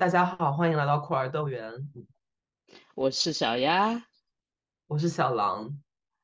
[0.00, 1.92] 大家好，欢迎来到酷儿豆园，
[2.94, 4.02] 我是小鸭，
[4.86, 5.78] 我是小狼。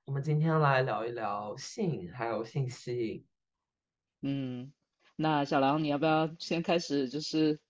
[0.07, 3.27] 我们今天来聊一聊性，还有性吸引。
[4.23, 4.73] 嗯，
[5.15, 7.61] 那小狼，你要不要先开始，就是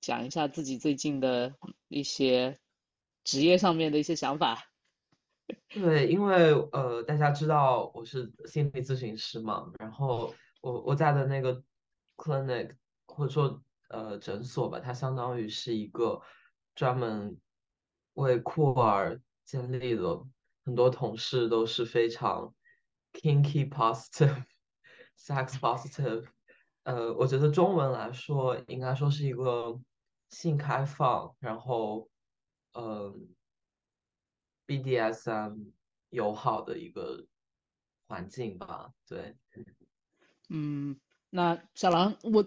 [0.00, 1.54] 讲一下自己最近的
[1.86, 2.58] 一些
[3.22, 4.64] 职业上面的一些想法？
[5.70, 11.62] 对，因为呃，大家知道我是心理咨询师嘛，然后我我在的那个
[12.16, 12.74] clinic
[13.06, 16.20] 或者说呃诊所吧，它相当于是一个
[16.74, 17.40] 专门
[18.14, 20.02] 为酷儿建立的，
[20.64, 22.54] 很多同事都是非常
[23.12, 24.44] kinky positive、
[25.18, 26.26] sex positive，
[26.84, 29.78] 呃，我觉得中文来说应该说是一个
[30.30, 32.08] 性开放，然后
[32.72, 33.34] 嗯。
[34.68, 35.72] BDSM
[36.10, 37.26] 友好的一个
[38.06, 39.36] 环境吧，对，
[40.48, 40.98] 嗯，
[41.30, 42.44] 那小狼，我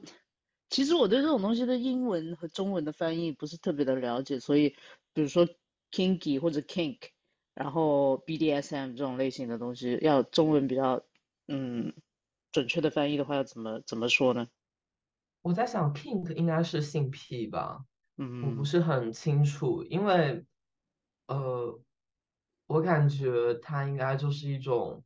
[0.73, 4.69] 其实我对这种东西的英文和中文的翻译不是特别的了解，所以
[5.13, 5.47] 比如说
[5.91, 6.97] kinky 或者 kink，
[7.53, 11.05] 然后 BDSM 这种类型的东西，要中文比较
[11.47, 11.93] 嗯
[12.51, 14.47] 准确的翻译的话，要怎么怎么说呢？
[15.45, 17.85] 我在想 kink 应该是性癖吧，
[18.17, 20.45] 嗯我不嗯是很清楚，因为
[21.27, 21.81] 呃。
[22.65, 25.03] 我感觉它应该就是一种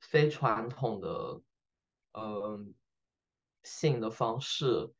[0.00, 1.40] 非传统的，
[2.12, 2.64] 呃，
[3.64, 4.92] 性的方式。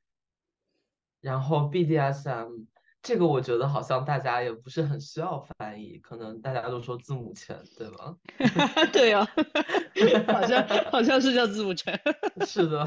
[1.23, 2.67] 然后 BDSM
[3.01, 8.17] 这个，我觉得好像大家也不是很需要翻译，可能大家都说字母圈，对吧？
[8.92, 9.25] 对啊，
[10.29, 11.98] 好像好像是叫字母圈。
[12.47, 12.87] 是的，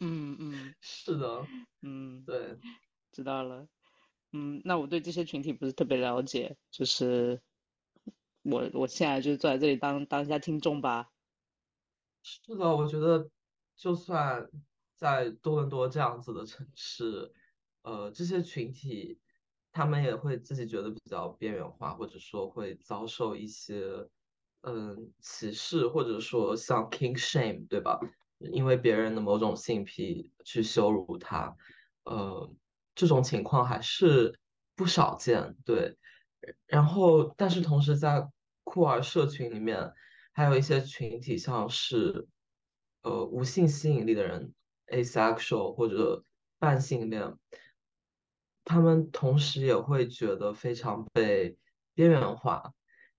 [0.00, 1.44] 嗯嗯是的，
[1.82, 2.56] 嗯，对。
[3.12, 3.66] 知道了。
[4.32, 7.40] 嗯，那我对这些群体不是特别了解，就是
[8.42, 11.08] 我我现在就坐在这里当当一下听众吧。
[12.22, 13.30] 是的，我觉得
[13.76, 14.46] 就算
[14.96, 17.32] 在多伦多这样子的城市，
[17.82, 19.20] 呃，这些群体
[19.70, 24.08] 他们也会自己觉得比较边缘化，或者说会遭受一些
[24.62, 28.00] 嗯歧视，或者说像 king shame，对吧？
[28.38, 31.56] 因为别人的某种性癖去羞辱他，
[32.04, 32.50] 呃，
[32.94, 34.38] 这种情况还是
[34.74, 35.96] 不少见，对。
[36.66, 38.28] 然后，但是同时在
[38.64, 39.92] 酷儿社群里面。
[40.38, 42.28] 还有一些群体，像是
[43.00, 44.52] 呃无性吸引力的人
[44.88, 46.24] （asexual） 或者
[46.58, 47.36] 半性恋，
[48.64, 51.56] 他们同时也会觉得非常被
[51.94, 52.72] 边缘化，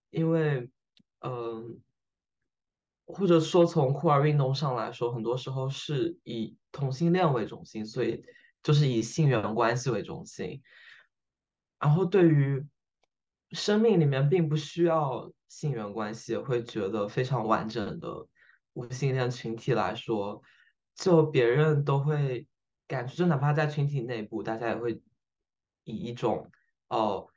[0.09, 0.69] 因为
[1.19, 1.81] 嗯、
[3.05, 8.23] 或者说从酷儿运动上来说，很多时候是以同性恋为中心，所以
[8.61, 10.61] 就是以性缘关系为中心。
[11.79, 12.65] 然后对于
[13.51, 18.27] 生命里面并不需要性缘关系，也会觉得非常完整的
[18.73, 20.41] 无性恋群体来说，
[20.97, 22.45] 就别人都会
[22.85, 25.01] 感觉，就哪怕在群体内部，大家也会
[25.85, 26.51] 以一种
[26.89, 27.29] 哦，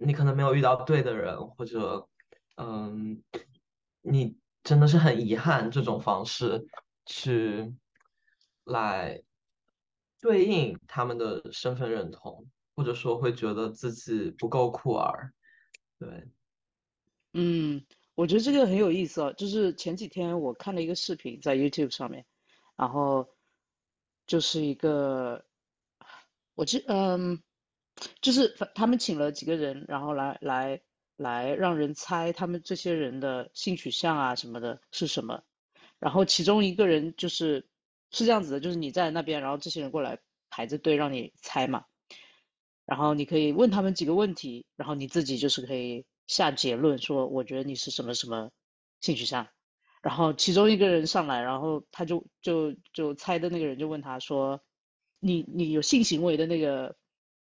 [0.00, 2.08] 你可能没有遇到对的人，或者
[2.56, 3.22] 嗯，
[4.02, 6.66] 你真的是很遗憾这种方式
[7.06, 7.72] 去
[8.64, 9.22] 来
[10.20, 12.48] 对应他们的身份认同。
[12.78, 15.34] 或者说会觉得自己不够酷儿。
[15.98, 16.28] 对，
[17.32, 17.84] 嗯，
[18.14, 19.34] 我觉得这个很有意思哦。
[19.36, 22.24] 就是前几天我看了一个视频在 YouTube 上面，
[22.78, 23.28] 然后
[24.26, 25.44] 就是一个，
[26.54, 27.42] 我记嗯，
[28.20, 30.80] 就是他们请了几个人，然后来来
[31.16, 35.42] 来让人猜他们这些人的性取向啊什么的是什么。
[35.98, 37.68] 然后其中一个人就是
[38.12, 41.84] 是这样子的，就是你在那边，然后这些人过来排着队让你猜嘛。
[42.84, 48.52] 然后你可以问他们几个问题，然后你自己就是可以下结论说，我觉得你是什么什么
[49.00, 49.48] 性取向。
[50.02, 54.60] 然后其中一个人上来，然后他就就就猜的那个人就问他说，
[55.20, 56.96] 你你有性行为的那个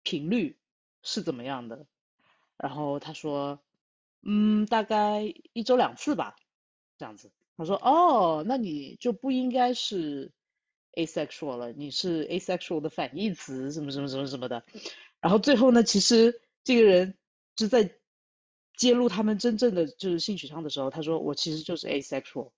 [0.02, 0.56] 频率
[1.02, 1.86] 是怎么样的？
[2.56, 3.60] 然后他说，
[4.22, 6.36] 嗯，大概一周两次吧，
[6.98, 7.30] 这样子。
[7.56, 10.32] 他说，哦，那你就不应该是
[10.94, 14.64] asexual 了，你是 asexual 的反义词，什么什么什么什么的。
[15.20, 17.18] 然后最后呢，其实这个人
[17.58, 17.98] 是在
[18.80, 22.50] 揭露他们真正的就是性取向的时候，他说我其实就是 asexual。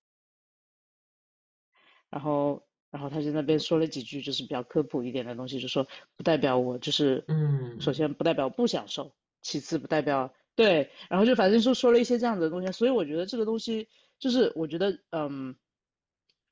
[2.11, 12.71] 然后，然后他在那边说了几句就是比较科普一点的东西，就说不代表我就是嗯首嗯，先不代表不享受，其次不代表对，然后就反正就说了一些这样子的东西。
[12.71, 13.89] 所以我觉得这个东西
[14.21, 15.57] 就是我觉得嗯，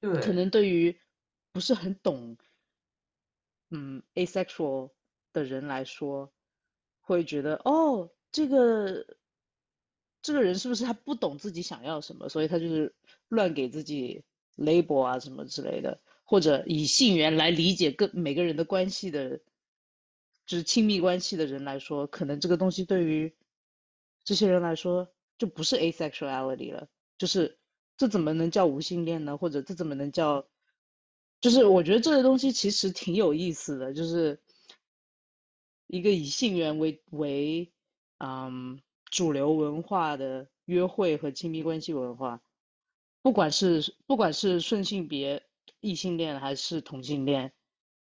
[0.01, 0.99] 可，能对于
[1.53, 2.37] 不是很懂
[3.71, 4.91] 嗯，asexual
[5.33, 6.33] 的人来说，
[7.03, 9.07] 会觉得哦，这个
[10.23, 12.95] 这个人是不是他不懂自己想要什么，所以他就是
[13.29, 14.23] 乱给自己
[14.57, 19.39] label 啊什么之类的，或者以性缘来理解各每个人的关系的
[20.47, 23.35] 就是亲密关系的人来说，可能这个东西对于
[24.25, 25.09] 这些人来说
[25.39, 27.59] 就不是 asexuality 了，就是
[27.97, 29.37] 这怎么能叫无性恋呢？
[29.37, 30.47] 或者这怎么能叫？
[31.41, 34.43] 就是我觉得这个东西其实挺有意思的，就是
[35.87, 37.73] 一个以性缘为为
[38.19, 42.41] 嗯主流文化的约会和亲密关系文化，
[43.23, 45.43] 不管是不管是顺性别
[45.81, 47.53] 异性恋还是同性恋，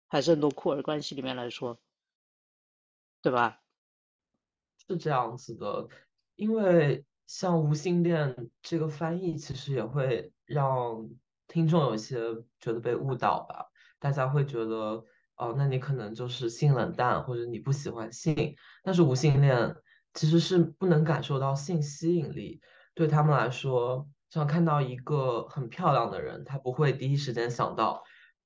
[0.08, 1.80] 还是很多酷儿关系里面来说。
[3.22, 3.62] 对吧？
[4.86, 5.88] 是这样子的，
[6.36, 11.10] 因为像无性恋这个翻译，其实也会让
[11.48, 12.20] 听众有些
[12.60, 13.72] 觉得被误导吧。
[13.98, 15.06] 大家会觉得，
[15.36, 18.58] 哦，那你可能就是性冷淡，或者你不喜欢性。
[18.84, 19.74] 但是无性恋
[20.14, 22.62] 其实是不能感受到性吸引力，
[22.94, 28.04] 对他们来说，像看到一个很漂亮的人，他不会第一时间想到，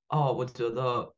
[0.07, 1.13] 哦，我觉得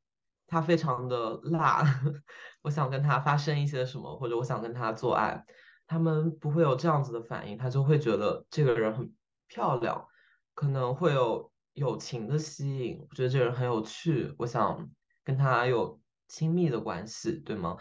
[0.48, 1.84] 他非常的辣。
[2.62, 5.46] 我想跟他发生一些什么，或者我想跟他做爱，
[5.88, 9.14] 他们不会有这样子的反应，他就会觉得这个人很
[9.48, 10.08] 漂亮，
[10.54, 14.90] 可能会有友情的吸引，我觉得这个人很有趣，我想
[15.24, 17.78] 跟他有亲密的关系，对吗？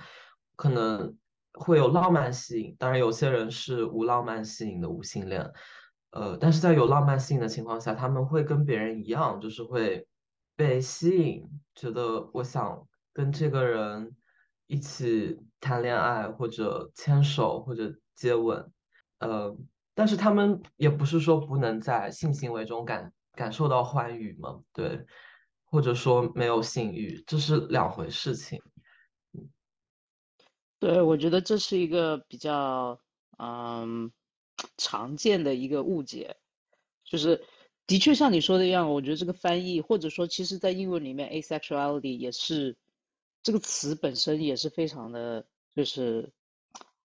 [0.55, 1.19] 可能
[1.59, 5.53] 会有浪漫吸引，当然有些人是无浪漫吸引的无性恋，
[6.11, 10.07] 呃，但是在有浪漫吸引的情况下，他们会跟别人一样，就是会
[10.57, 11.45] 被吸引，
[11.75, 14.15] 觉得我想跟这个人。
[14.71, 18.71] 一起谈恋爱，或者牵手，或者接吻，
[19.19, 19.57] 呃，
[19.95, 25.07] 但是他们也不是说不能在性行为中感感受到欢愉嘛，对，
[25.65, 28.61] 或者说没有性欲，这是两回事情。
[30.79, 33.01] 对，我觉得这是一个比较
[33.39, 34.13] 嗯
[34.77, 36.37] 常见的一个误解，
[37.05, 37.45] 就是
[37.87, 42.77] 的确像你说的一样，我觉得这个翻译，或者说其实在英文里面，asexuality 也是。
[43.41, 46.33] 这个词本身也是非常的，就是，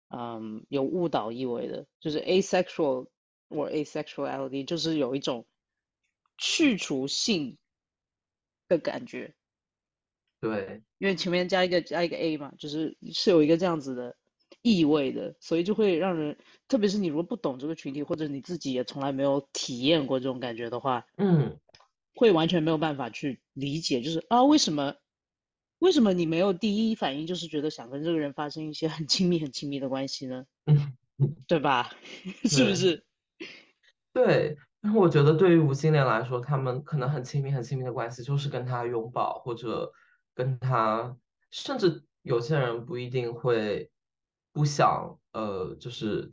[0.08, 3.06] 嗯，有误导意味的，就是 asexual
[3.50, 5.44] 或 asexuality，就是有一种
[6.38, 7.58] 去除性
[8.66, 9.34] 的感觉。
[10.42, 14.16] 对，因为前面加一个加一个 a 嘛，就是是有一个这样子的
[14.60, 16.36] 意味的，所以就会让人，
[16.66, 21.58] 特别是你如果不懂这个群体，或者你自己也从来没有体验过这种感觉的话，嗯，
[22.16, 24.96] 会完全没有办法去理解，就是啊，为什么？
[25.78, 30.44] 为什么你没有第一反应就是觉得想跟这个人发生一些很亲密、很亲密的关系呢？
[30.66, 30.92] 嗯，
[31.46, 31.90] 对吧？
[32.44, 33.04] 是不是？
[34.12, 34.56] 对，
[34.94, 39.92] 我觉得对于无性恋来说，他们可能很亲密、很亲密的关系就是跟他拥抱，或者
[40.34, 41.16] 跟他，
[41.50, 43.90] 甚至有些人不一定会
[44.52, 46.30] 不想，呃，就是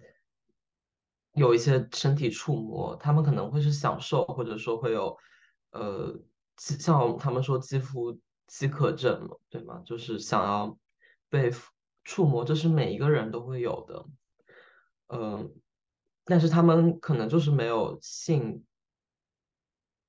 [1.34, 5.18] 有一些身体触摸，他们可能会是享受，或者说会有，
[5.72, 6.20] 呃，
[6.58, 8.20] 像他们说肌肤。
[8.52, 9.84] 饥渴症嘛，对吗？
[9.86, 10.76] 就是想要
[11.30, 11.52] 被
[12.04, 14.06] 触摸，这是每一个人都会有的。
[15.10, 15.54] 嗯，
[16.26, 18.66] 但是他们可能就是没有性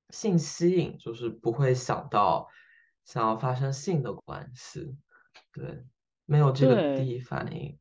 [0.08, 2.48] 性吸引，就是不会想到
[3.10, 4.96] 想要发生性的关系，
[5.52, 5.84] 对，
[6.26, 7.76] 没有这个第一反应。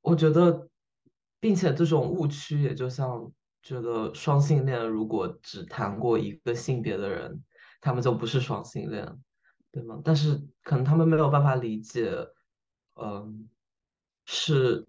[0.00, 0.68] 我觉得，
[1.38, 3.32] 并且这种误区也就像
[3.62, 7.44] 觉得双性恋如果只谈过一个性别的人，
[7.80, 9.06] 他们就不是双性恋。
[9.70, 10.00] 对吗？
[10.04, 12.12] 但是可能他们没有办法理解，
[12.96, 13.48] 嗯，
[14.26, 14.88] 是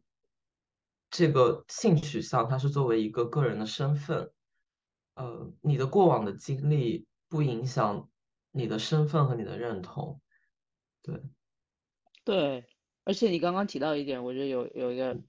[1.11, 4.31] 这个性取向，它是作为一个个人的身份，
[5.13, 8.09] 呃，你的过往的经历不影响
[8.53, 10.21] 你的身份和你的认同，
[11.01, 11.21] 对，
[12.23, 12.65] 对，
[13.03, 15.19] 而且你刚刚提到一点，我觉得有有一个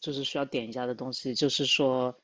[0.00, 2.16] 就是需要点一下的东西，就是说，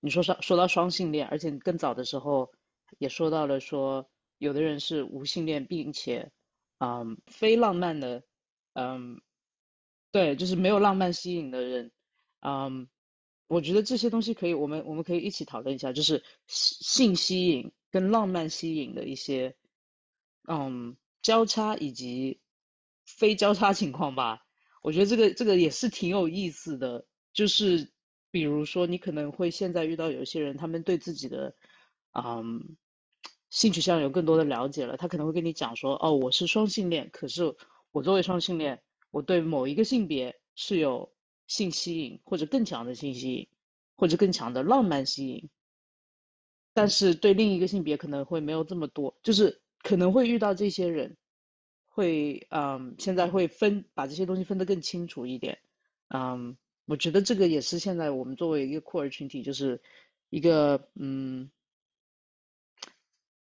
[0.00, 2.50] 你说说说到双性恋，而且更早的时候
[2.98, 4.10] 也说到了说。
[4.38, 6.32] 有的人是无性恋，并且，
[6.78, 8.24] 嗯，非浪漫的，
[8.74, 9.22] 嗯，
[10.10, 11.92] 对，就是没有浪漫吸引的人，
[12.40, 12.88] 嗯，
[13.46, 19.56] 我觉得这些东西可以，我们我们可以一起讨论一下，就是性吸引跟浪漫吸引的一些，
[20.48, 22.40] 嗯，交叉以及
[23.06, 24.46] 非交叉情况吧。
[24.82, 27.92] 我觉得这个这个也是挺有意思的，就是
[28.30, 31.54] 比如说你可能会现在遇到有一些人，他们对自己的，
[32.12, 32.76] 嗯。
[33.50, 37.54] 性取向有更多的了解了，他可能会跟你讲说，哦，我是双性恋，可是
[37.92, 38.82] 我作为双性恋，
[39.12, 41.14] 我对某一个性别是有
[41.46, 43.48] 性吸引，或者更强的性吸引，
[43.94, 45.50] 或者更强的浪漫吸引，
[46.72, 51.16] 但是对另一个性别可能会没有这么多，就是可能会遇到这些人，
[51.86, 55.60] 会，嗯，现在会分把这些东西分得更清楚一点，
[56.08, 59.80] 嗯，我觉得这个也是现在我们作为一个酷儿群体，就是
[60.30, 61.52] 一个，嗯。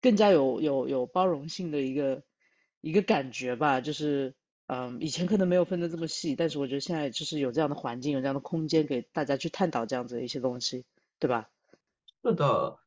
[0.02, 2.22] 更加有有有包容性的一个
[2.80, 10.84] 一个感觉吧，就是嗯，以前可能没有分得这么细，但是我觉得现在就是有这样的环境，有这样的空间给大家去探讨这样子的一些东西，
[11.18, 11.50] 对吧？
[12.22, 12.78] 是的，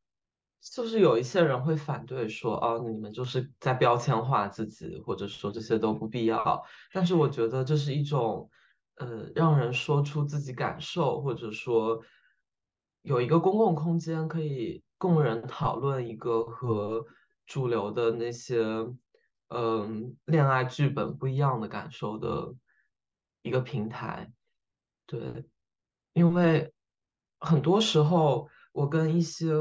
[0.61, 6.63] 就是有一些人会反对说，哦，你们就是在标签化自己，或者说这些都不必要。
[6.91, 8.49] 但是我觉得这是一种，
[8.95, 12.01] 呃，让人说出自己感受，或者说
[13.01, 17.05] 有一个公共空间可以供人讨论一个和
[17.45, 18.61] 主流的那些，
[19.47, 22.53] 嗯，恋爱剧本不一样的感受的
[23.41, 24.31] 一个平台。
[25.05, 25.45] 对，
[26.13, 26.73] 因为
[27.39, 28.49] 很多时候。
[28.71, 29.51] 我跟一些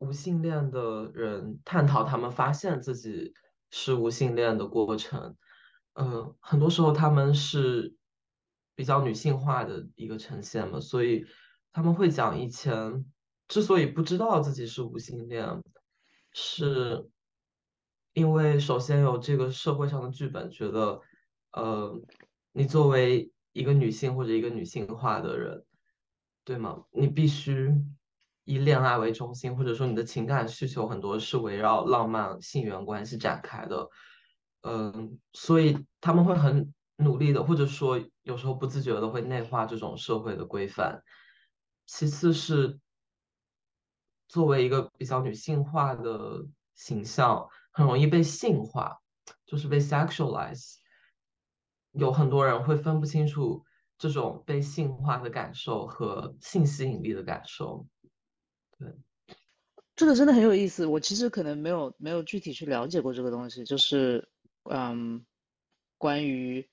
[0.00, 3.34] 无性恋的人探讨他们发现自己
[3.70, 5.36] 是无性恋的过程，
[5.92, 7.94] 嗯，很多时候他们是
[8.74, 11.26] 比较女性化的一个呈现嘛，所以
[11.70, 13.04] 他们会讲以前
[13.46, 15.62] 之所以不知道自己是无性恋，
[16.32, 17.06] 是
[18.14, 21.00] 因为首先有这个社会上的剧本，觉得，
[21.52, 22.00] 呃，
[22.52, 25.66] 你作为一个女性或者一个女性化的人，
[26.42, 26.84] 对吗？
[26.90, 27.74] 你必须。
[28.50, 33.88] 以恋爱为中心，或者说你的情感需求很多是围绕浪漫性缘关系展开的，
[34.62, 41.00] 嗯，所以他们会很努力的，或者说有时候不自觉的会内化这种社会的规范。
[41.86, 42.80] 其次是
[44.26, 48.98] 作为一个比较女性化的形象，很容易被性化，
[49.46, 50.74] 就是被 sexualize。
[51.92, 53.64] 有很多人会分不清楚
[53.96, 57.86] 这种被性化的感受和性吸引力的感受。
[58.80, 58.88] 对，
[59.94, 60.86] 这个真的很有意思。
[60.86, 64.30] 我其实可能没有没有具体去了解过这个东西，就是
[64.62, 65.26] 嗯，
[65.98, 66.66] 关于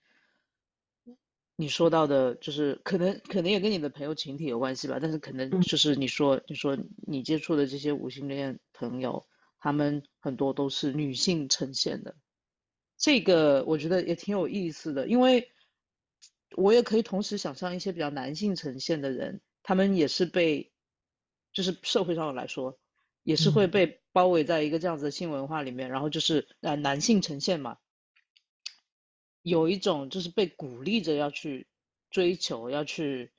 [1.58, 5.00] 你说到的，就是可能可能也跟你的朋友群体有关系吧。
[5.02, 9.28] 但是可能就是你说你说你接触的这些无性恋朋友，
[9.60, 12.16] 他们很多都是女性呈现的，
[12.98, 15.52] 这个我觉得也挺有意思的，因为
[16.56, 20.72] 我也可以同时想象一些比较男性呈现的人，他们也是被。
[21.58, 22.78] 就是社会上来说，
[23.24, 27.80] 也是会被包围在一个这样子的性文化里面，然后就是呃男性呈现嘛，
[29.42, 31.66] 有一种就是被鼓励着要去
[32.12, 33.32] 追求，要去，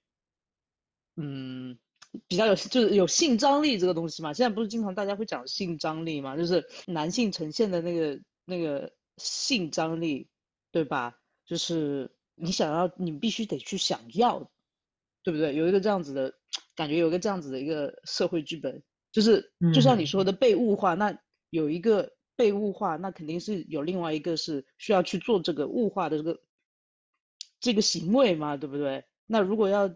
[1.15, 1.79] 嗯，
[2.27, 4.33] 比较有就是有性张力这个东西嘛。
[4.33, 10.27] 现在不是经常大家会讲性张力嘛，就是男性呈现的那个那个性张力，
[10.73, 11.21] 对吧？
[11.47, 14.51] 就是你想要，你必须得去想要。
[15.25, 15.55] 对不对？
[15.55, 16.38] 有一个这样子的
[16.75, 21.19] 感觉，有一个这样子的一个社会剧本，就是就像你说的被物化，那
[21.51, 26.41] 有一个被物化，那肯定是有另外一个是需要去做这个物化的这个
[27.61, 29.05] 这个行为嘛，对不对？
[29.27, 29.95] 那如果要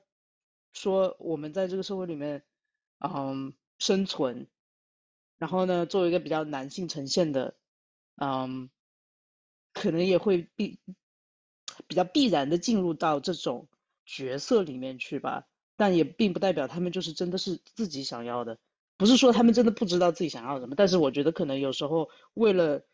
[0.73, 2.45] 说我们在这个社会里面，
[2.99, 4.49] 嗯，生存，
[5.39, 7.57] 然后呢，作为一个比较男性呈现的，
[8.17, 8.71] 嗯，
[9.73, 10.81] 可能也会必
[11.87, 13.69] 比较必然的进入到这种。
[14.05, 18.59] 角色里面去吧，但也并不代表他们就是真的是自己想要的，
[18.97, 22.85] 不是说他们真的不知道自己想要什么，但是我觉得可能有时候为了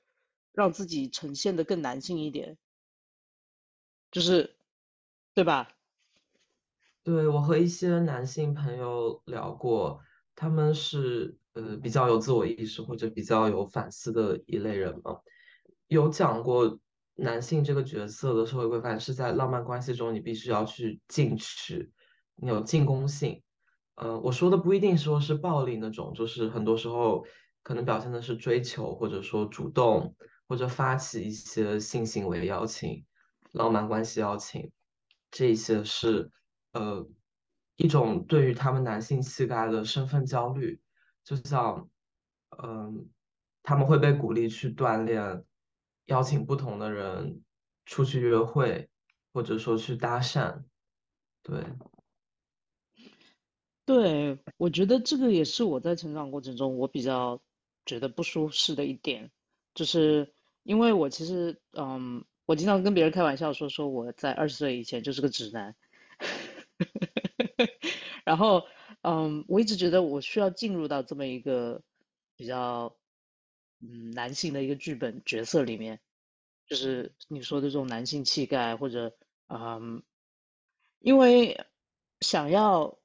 [0.52, 2.56] 让自己呈现的更男性一点，
[4.10, 4.56] 就是，
[5.34, 5.70] 对吧？
[7.02, 10.00] 对我和一些男性朋友聊过，
[10.34, 15.20] 他们是呃比较有自我意识或者比较有反思的一类人嘛，
[15.88, 16.78] 有讲过。
[17.20, 21.90] 男性这个角色的社会规范是在浪漫关系中，你必须要去进取，
[22.42, 23.42] 有进攻性。
[23.94, 27.26] 呃，我说的不一定说是暴力那种，就是很多时候
[27.62, 30.14] 可能表现的是追求，或者说主动
[30.46, 33.04] 或者发起一些性行为邀请、
[33.52, 34.70] 浪漫关系邀请，
[35.30, 36.30] 这些是
[36.72, 37.08] 呃
[37.76, 40.80] 一种对于他们男性气概的身份焦虑，
[41.24, 41.88] 就像
[42.62, 43.08] 嗯，
[43.62, 45.44] 他们会被鼓励去锻炼。
[46.06, 47.42] 邀请不同的人
[47.84, 48.88] 出去约会，
[49.34, 50.62] 或者说去搭讪，
[51.42, 51.62] 对，
[53.88, 57.40] 对，我觉得这个也是我在成长过程中我比较
[57.86, 59.30] 觉得不舒适的一点，
[59.72, 65.74] 就是因为我其实，嗯，我经常跟别人开玩笑说，说我在二十岁以前就是个直男，
[68.26, 68.66] 然后，
[69.00, 71.82] 嗯，我一直觉得我需要进入到这么一个
[72.36, 72.94] 比较。
[73.80, 76.00] 嗯，男性的一个剧本角色里面，
[76.66, 79.16] 就是你说的这种男性气概，或者
[79.46, 80.02] 嗯，
[80.98, 81.64] 因为
[82.20, 82.98] 想要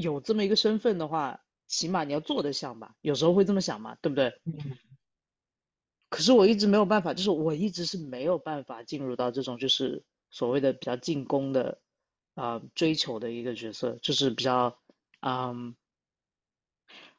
[0.00, 2.96] 有这么一个身份的话，起码你要做得像吧？
[3.00, 4.40] 有时候会这么想嘛，对不对？
[4.44, 4.78] 嗯。
[6.08, 11.80] 可是我一直没有办法，就是我一直是没有办法进入到这种就是所谓的比较进攻的
[12.34, 14.78] 啊追求的一个角色，就是比较
[15.20, 15.76] 嗯。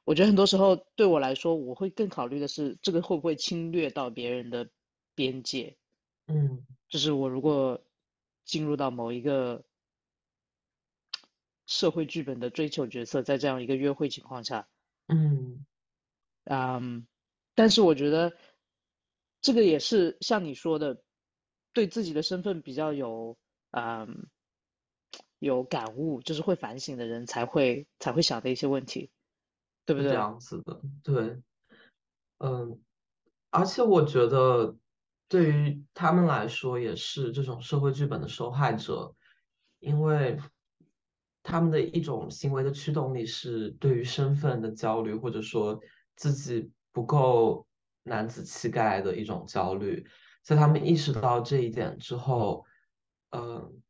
[0.04, 4.68] 我觉得很多时候对我来说，我会更考虑的是这个会不会侵略到别人的
[5.14, 5.78] 边界。
[6.28, 7.82] 嗯，就是我如果
[8.44, 9.64] 进入到某一个
[11.72, 14.68] 社会剧本的追求角色，在这样一个约会情况下，
[15.08, 15.66] 嗯
[16.44, 17.08] 嗯，
[17.56, 18.34] 但是我觉得
[19.40, 21.02] 这个也是像你说的，
[21.72, 23.38] 对自己的身份比较有
[23.70, 24.28] 嗯
[25.40, 29.10] 有感悟，就是会反省的人才会才会想的一些问题，
[29.86, 30.18] 对不对这？
[30.18, 31.42] 样子的，对，
[32.40, 32.82] 嗯，
[33.50, 34.76] 而且我觉得
[35.30, 39.16] 对于他们来说也是这种社会剧本的受害者，
[39.80, 40.38] 因为
[41.44, 45.80] 他们的一种行为的驱动力是对于身份的焦虑，或者说
[46.16, 47.66] 自己不够
[48.04, 50.06] 男子气概的一种焦虑，
[50.44, 52.66] 在他们意识到这一点之后，
[53.32, 53.82] 嗯。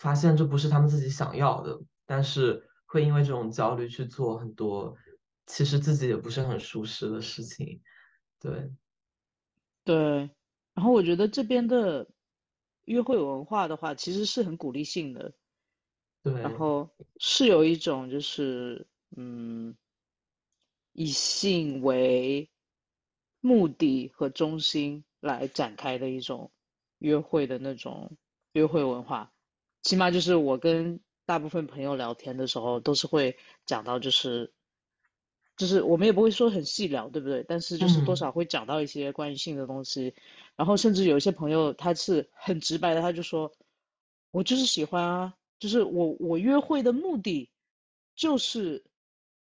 [0.00, 4.94] 发现这不是他们自己想要的，但是会因为这种焦虑去做很多
[5.46, 7.80] 其实自己也不是很舒适的事情。
[8.40, 8.72] 对
[9.84, 10.28] 对，
[10.74, 12.10] 然后我觉得这边的
[12.86, 15.32] 约会文化的话，其实是很鼓励性的，
[16.24, 16.88] 然，后
[17.18, 19.76] 是有一种就是嗯，
[20.92, 22.48] 以性为
[23.40, 26.50] 目的和中心来展开的一种
[26.98, 28.16] 约会的那种
[28.52, 29.32] 约会文化。
[29.82, 34.54] 起码就是我跟大部分朋友聊天的时候，都是会讲到，就是
[35.58, 37.44] 就是我们也不会说很细聊，对不对？
[37.46, 40.14] 但是就是多嗯少会讲到一些关于性的东西，
[40.56, 43.52] 然后甚至有一些朋友他是很直白的，他就说，
[44.30, 47.50] 我就是喜欢啊，就是我我约会的目的
[48.16, 48.84] 就是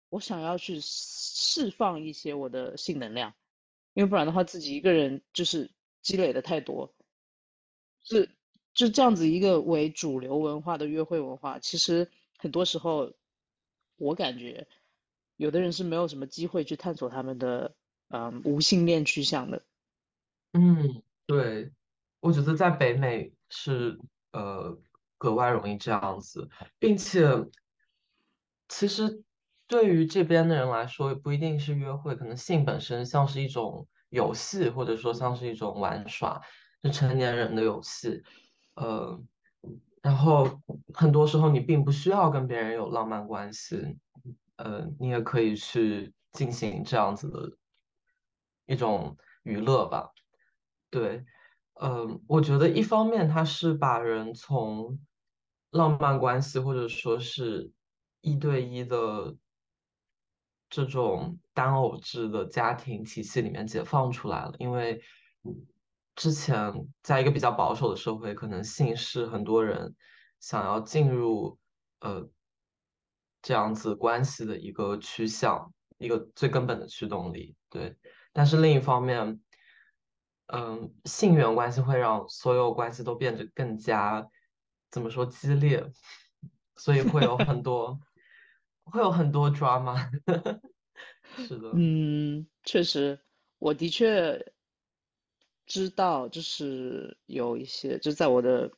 [0.10, 3.34] 我想要去释放一些我的性能量，
[3.94, 6.94] 因为不然的话自己一个人就是积累的太多，
[8.04, 8.30] 是
[8.74, 13.14] 就这样子一个为主流文化的约会文化，其实很多时候
[13.98, 14.68] 我感觉
[15.36, 17.76] 有的人是没有什么机会去探索他们的
[18.10, 19.64] 嗯无性恋趋向的。
[20.54, 21.72] 嗯，对，
[22.20, 24.00] 我觉得在北美是
[24.32, 24.78] 呃
[25.24, 27.26] 格外容易这样子，并且
[28.68, 29.24] 其实
[29.68, 36.42] 对于这边的人来说，也不一定是约会，可能性本身像是一种游戏，或者说像是一种玩耍，
[36.84, 38.22] 是成年人的游戏。
[38.76, 39.18] 呃，
[40.02, 40.60] 然后
[40.94, 43.98] 很多时候你并不需要跟别人有浪漫关系，
[44.58, 47.50] 呃，你也可以去进行这样子的
[48.66, 50.10] 一种娱乐吧。
[50.90, 51.24] 对，
[51.82, 55.00] 嗯，我觉得一方面它是把人从
[55.74, 57.72] 浪漫关系或者说是
[58.22, 59.36] 一对一的
[60.70, 65.02] 这种单偶制的家庭体系里面解放出来了，因为
[66.16, 69.96] 之前在一个比较保守的社会，可能性是很多人
[70.40, 71.58] 想要进入
[72.00, 72.30] 呃
[73.42, 77.56] 这样子关系的一个趋向，一个最根本的驱动力。
[77.70, 77.98] 对，
[78.32, 79.42] 但是另一方面，
[80.48, 84.28] 嗯，性缘关系会让所有关系都变得更加
[84.94, 85.92] 怎么说激烈，
[86.76, 88.00] 所以会有很 多
[88.84, 89.98] 会有很多 drama。
[91.36, 93.20] 是的，嗯，确实，
[93.58, 94.54] 我的确
[95.66, 98.72] 知道，就是有一些，就在我的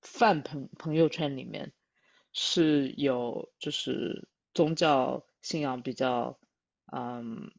[0.00, 1.72] 饭朋朋友圈里面
[2.32, 6.38] 是有，就是宗教信仰比较，
[6.92, 7.50] 嗯，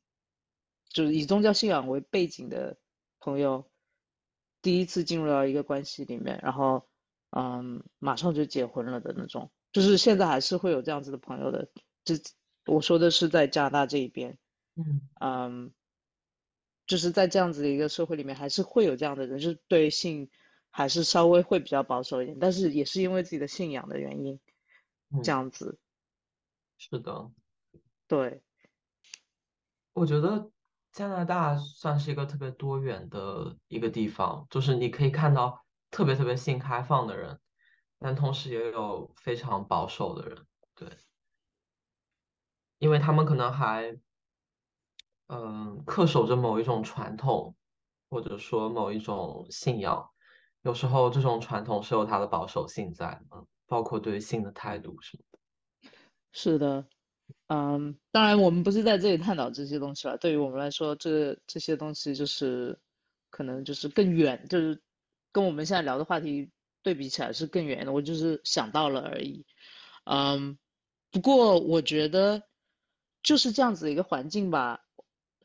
[0.87, 2.77] 就是以宗教信仰为背景的
[3.19, 3.69] 朋友，
[4.61, 6.87] 第一次进入到一个关系里面，然后，
[7.35, 11.69] 嗯，马上就结婚了的那种，就是现在还是会有这样子的朋友的。
[12.03, 12.15] 这
[12.65, 14.37] 我说的是在加拿大这一边。
[14.75, 15.73] 嗯嗯，
[16.85, 20.29] 就是在这样子的一个社会里面，还是会有这样的人，就是对性
[20.69, 24.39] 还是稍微会比较保守一点，但是也是因为自己的信仰的原因，
[25.23, 25.79] 这嗯，样子。
[26.77, 27.31] 是的，
[28.07, 28.41] 对，
[29.93, 30.51] 我觉得
[30.91, 35.62] 加拿大算是一个特别多元的一个地方，就是你可以看到
[35.93, 37.39] 特别特别性开放的人，
[37.99, 40.89] 但同时也有非常保守的人，对，
[42.79, 43.99] 因为他们可能还
[45.27, 47.56] 嗯，恪守着某一种传统，
[48.10, 50.10] 或者说某一种信仰，
[50.63, 55.39] 有时候这种传统是有它的保守性在，嗯包括对性的态度什么的。
[56.34, 56.86] 是的，
[57.47, 62.79] 嗯，当然我们不是在这里探讨这些东西了，对于我们来说，这这些东西就是
[63.29, 64.82] 可能就是更远，就是
[65.33, 66.49] 跟我们现在聊的话题
[66.83, 69.45] 对比起来是更远的，我就是想到了而已。
[70.05, 70.57] 嗯，
[71.11, 72.43] 不过我觉得
[73.21, 74.85] 就是这样子的一个环境吧，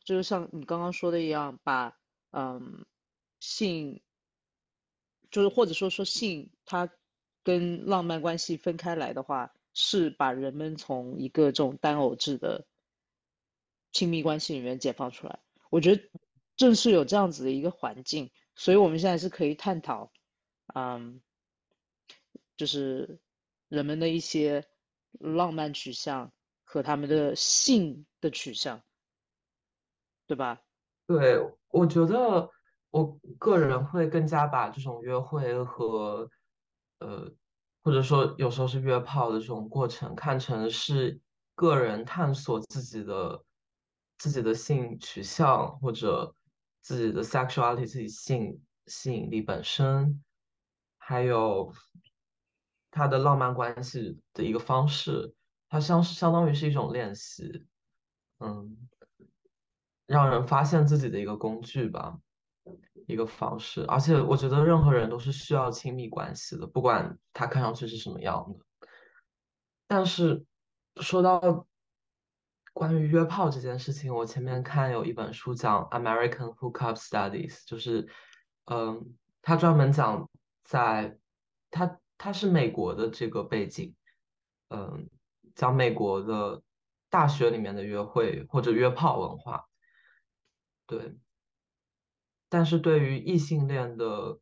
[0.05, 1.97] 就是像你刚刚说的一样，把
[2.31, 2.85] 嗯
[3.41, 4.03] 性，
[5.31, 6.91] 就是或者说说性，它
[7.43, 12.67] 跟浪漫关系分开来的话，是把人们从一个这种单偶制的
[13.93, 15.39] 亲密关系里面解放出来。
[15.71, 16.03] 我觉得
[16.57, 20.11] 正是有这样子的一个环境，所以我们现在是可以探讨，
[20.75, 21.23] 嗯，
[22.57, 23.21] 就是
[23.69, 24.67] 人们的一些
[25.13, 26.33] 浪漫取向
[26.65, 28.83] 和他们的性的取向，
[30.27, 30.61] 对吧？
[31.07, 32.51] 对，我觉得
[32.91, 36.29] 我个人会更加把这种约会和
[36.99, 37.33] 呃，
[37.85, 41.21] 或者说有时候是约炮的这种过程看成是
[41.55, 43.45] 个人探索自己的
[44.19, 46.35] 自己的性取向或者
[46.89, 50.25] 自己的 sexuality 自己性吸引力本身，
[50.97, 51.71] 还有
[52.91, 55.35] 他的浪漫关系的一个方式，
[55.69, 57.67] 它相相当于是一种练习，
[58.39, 58.89] 嗯。
[60.07, 62.19] 让人发现自己的一个工具吧，
[63.07, 63.85] 一个方式。
[63.85, 68.89] 而且我觉得任何人都是需要亲密关系的，不管他看上去是什么样的。
[69.87, 70.47] 但是
[71.03, 71.67] 说到
[72.79, 78.09] 关于约炮这件事情，我前面看有一本书讲 American Hookup Studies，就是
[78.67, 80.31] 嗯，他专门讲
[80.63, 81.19] 在
[81.73, 83.97] 他他是美国的这个背景，
[84.69, 85.11] 嗯，
[85.57, 86.63] 讲美国的
[87.11, 89.69] 大学里面的约会或者约炮文化。
[90.87, 91.19] 对，
[92.49, 94.39] 但是对于异性恋的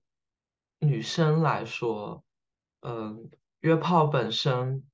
[0.79, 2.22] 女生来说，
[2.81, 4.85] 嗯，约炮本身，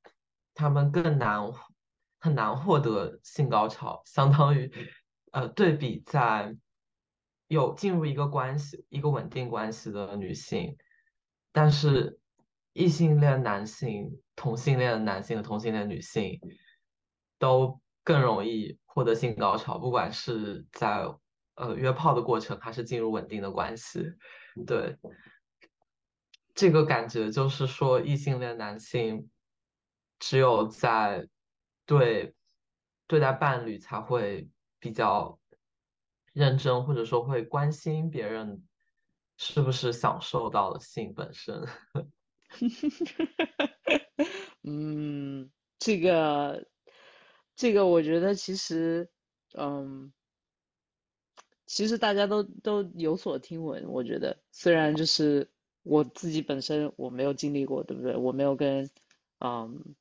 [0.54, 1.50] 他们更难，
[2.22, 4.72] 很难获得性高潮，相当于，
[5.32, 6.56] 呃，对比在
[7.48, 10.78] 有进入一个关系、一个稳定关系的女性，
[11.52, 12.18] 但是
[12.72, 16.40] 异性恋男性、同性恋男性和同性恋女性
[17.38, 21.04] 都更容易获得性高潮，不管是在。
[21.54, 24.14] 呃，约炮的过程还是进入稳定的关系，
[24.66, 24.96] 对，
[26.54, 29.28] 这个感觉就是说，异性恋男性
[30.18, 31.28] 只有在
[31.86, 32.34] 对
[33.06, 35.38] 对待伴侣才会比较
[36.32, 38.62] 认真，或者说会关心别人
[39.36, 41.66] 是不是享受到了性本身。
[44.62, 46.66] 嗯，这个
[47.56, 49.10] 这个，我觉得其实，
[49.58, 50.12] 嗯。
[51.64, 55.50] 其实大家都都有所听闻，我觉得虽然就是
[55.82, 58.14] 我自己本身我没有经历过，对不对？
[58.14, 58.90] 我没有跟
[59.38, 59.94] 嗯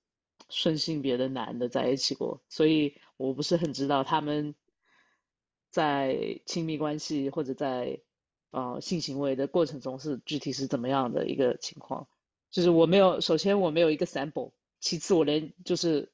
[0.52, 4.54] 顺性别的男的在一起过，所以我不是很知道他们
[5.72, 8.02] 在亲密关系或者在
[8.52, 12.08] 呃性行为的过程中是具体是怎么样的一个情况。
[12.52, 16.12] 就是我没有，首先我没有一个 sample，其次我连就是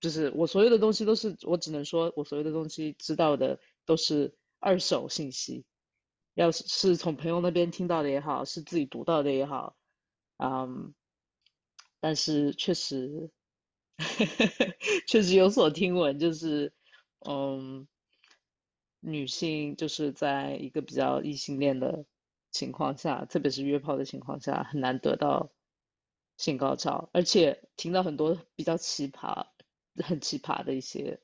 [0.00, 4.34] 就是我所有的东西都是我只能说我所有的东西知道的都是。
[4.66, 5.66] 二手信息，
[6.32, 9.76] 要是是从朋友那边听到的也好，是自己读到的也好，
[10.38, 10.94] 嗯，
[12.00, 13.28] 但是确实，
[15.06, 16.72] 确实有所听闻，就是，
[17.28, 17.86] 嗯，
[19.00, 22.04] 女性就是在一个比较异性恋的
[22.50, 25.52] 情况下，特别是约炮的情况下，很难得到
[26.36, 29.46] 性高潮，而且听到很多比较奇葩、
[30.02, 31.20] 很奇葩的一些。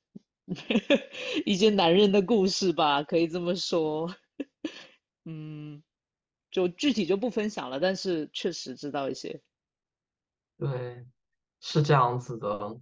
[1.46, 4.12] 一些男人的故事吧，可以这么说。
[5.24, 5.82] 嗯，
[6.50, 9.40] 就具体就不分享了，但是确实知道一些。
[10.58, 11.06] 对，
[11.60, 12.80] 是这样子的。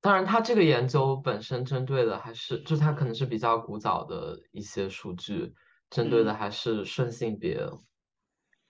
[0.00, 5.54] 当然，他这个研究本身针对的还是，就他可能是比较古早的一些数据，
[5.88, 7.66] 针对的还是顺性别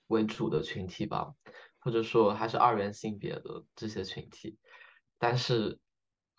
[0.07, 1.35] 为主的群体吧，
[1.81, 4.59] 或者说还是二元性别的这些群体。
[5.19, 5.81] 但是。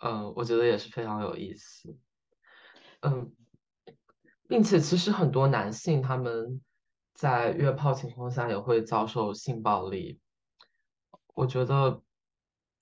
[0.03, 1.95] 嗯，我觉得也是非常有意思。
[3.01, 3.35] 嗯，
[4.47, 6.59] 并且其实很多男性他们
[7.13, 10.19] 在约炮情况下也会遭受性暴力。
[11.35, 12.01] 我觉得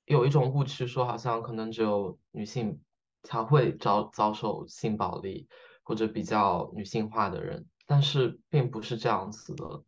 [0.10, 2.82] 有一种误区说，好像可能只有女性
[3.24, 5.48] 才会遭遭受性暴力，
[5.84, 9.84] 或者比较女性化的人，但是并不是这样子的。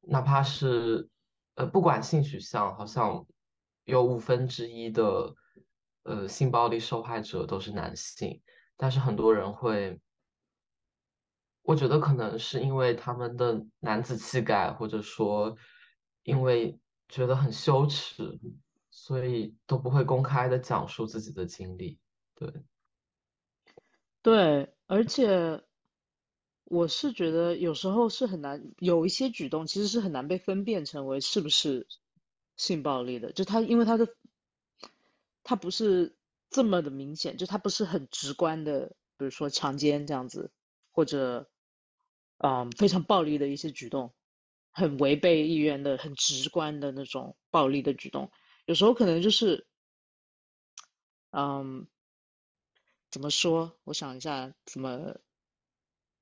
[0.00, 1.08] 哪怕是
[1.56, 3.26] 呃，不管性取向，好像
[3.84, 5.34] 有五分之一的。
[6.04, 8.40] 呃，性暴力受害者都是男性，
[8.78, 10.00] 但是很多人会，
[11.60, 15.54] 我觉得可能是因为他们的男子气概，或者说
[16.22, 18.40] 因为觉得很羞耻，
[19.08, 21.98] 所以都不会公开的讲述自己的经历。
[22.34, 22.52] 对，
[24.20, 25.64] 对，而且
[26.64, 31.86] 我是觉得有时候是很难，有一些举动其实是很难被分辨成为是不是
[32.54, 34.06] 性暴力的，就他因为他的。
[35.44, 36.14] 他不是
[36.50, 40.52] 这么的明显，就他不是很直观的，比如说强奸这样子，
[40.90, 41.48] 或者，
[42.36, 44.12] 嗯，非常暴力的一些举动，
[44.72, 48.30] 很违背意愿的、很直观的那种暴力的举动，
[48.68, 49.66] 有时候可能就是，
[51.30, 51.86] 嗯，
[53.10, 53.78] 怎么说？
[53.84, 55.16] 我想一下怎么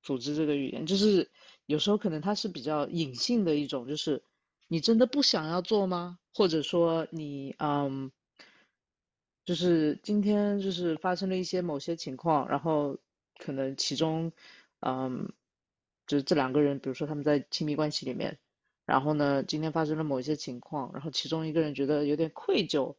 [0.00, 1.32] 组织这个语言，就是
[1.66, 4.22] 有时候可能它是比较隐性的一种，就是
[4.68, 6.20] 你真的不想要做吗？
[6.32, 8.12] 或者说你嗯，
[9.44, 12.96] 就是今天就是发生了一些某些情况，然后
[13.38, 14.30] 可能其中
[14.78, 15.32] 嗯，
[16.06, 18.38] 就是这两个人，比如说他们在亲密关系里面，
[18.87, 22.94] 然后呢，今天发生了某一些情况，然后其中一个人觉得有点愧疚，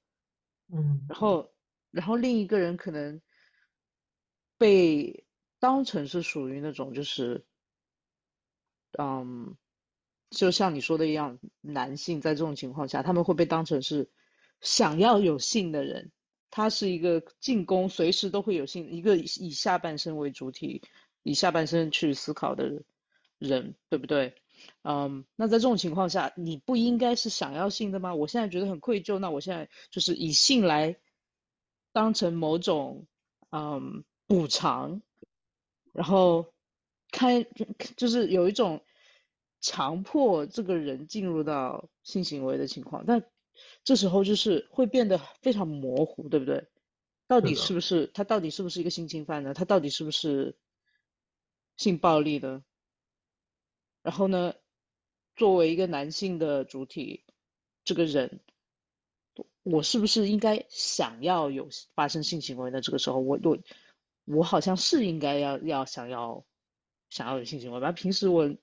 [0.71, 1.49] 嗯然后
[1.91, 3.21] 然后另一个人可能
[4.57, 5.25] 被
[5.59, 7.45] 当成是属于那种就是
[8.99, 9.55] 嗯，
[10.29, 14.09] 就像你说的一样，男性在这种情况下，他们会被当成是
[14.59, 16.11] 想要有性的人，
[16.49, 20.81] 他是一个进攻，随时都会有性，一个以以下半身为主体，
[21.23, 22.83] 以下半身去思考的
[23.37, 24.35] 人，对不对？
[24.83, 28.15] 嗯，那在这种情况下，你不应该是想要性的吗？
[28.15, 30.97] 我现在觉得很愧疚，那我现在就是以性来
[31.91, 33.07] 当成某种
[33.49, 35.01] 嗯补偿，
[35.93, 36.53] 然后
[37.11, 37.43] 开
[37.95, 38.83] 就是有一种
[39.61, 43.25] 强迫这个人进入到性行为的情况，但
[43.83, 46.67] 这时候就是会变得非常模糊，对不对？
[47.27, 49.53] 到底是不是他到底是不是一个性侵犯呢？
[49.53, 50.55] 他到底是不是
[51.75, 52.63] 性暴力的？
[54.07, 54.53] 然后呢，
[55.35, 57.25] 作为一个男性的主体，
[57.83, 58.39] 这个人，
[59.63, 62.79] 我是不是应该想要有发生性行为呢？
[62.79, 63.57] 这个时候，我我
[64.23, 66.45] 我好像是应该要要想要
[67.09, 67.91] 想要有性行为吧？
[67.91, 68.55] 平时我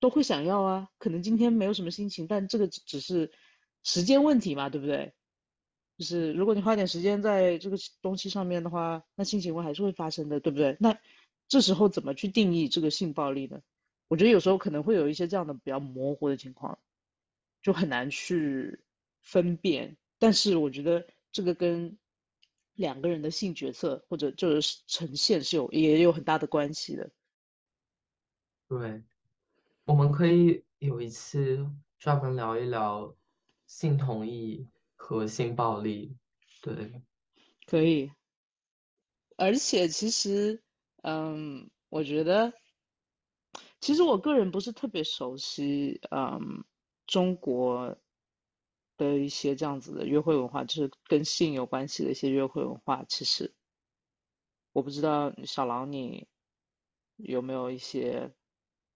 [0.00, 3.30] 都会想要啊，可能今天没有什么心情，但这个只只是
[3.84, 5.14] 时间问题嘛，对不对？
[5.98, 10.76] 就是如果你花点时间在这个东西上面的话，那性行为还是会发生的，对不对？
[10.80, 10.98] 那
[11.46, 13.60] 这时候怎么去定义这个性暴力呢？
[14.08, 16.78] 我觉得有时候可能会有一些这样的比较模糊的情况，
[17.62, 18.84] 就很难去
[19.22, 19.96] 分辨。
[20.18, 21.98] 但是我觉得这个跟
[22.74, 27.10] 两个人的性角色或者就是呈现是有也有很大的关系的。
[28.68, 29.02] 对，
[29.84, 31.66] 我们可以有一期
[31.98, 33.16] 专门聊一聊
[33.66, 36.16] 性同意和性暴力。
[36.60, 37.02] 对，
[37.66, 38.12] 可以，
[39.36, 40.62] 而且其实，
[41.02, 42.52] 嗯，我觉得。
[43.84, 46.64] 其实我个人不是特别熟悉，嗯，
[47.06, 47.94] 中国
[48.96, 53.04] 的一些这样子的约会文化，就是跟性有关系的一些约会文化。
[53.06, 53.52] 其实
[54.72, 56.26] 我不知道小狼你
[57.16, 58.32] 有没有一些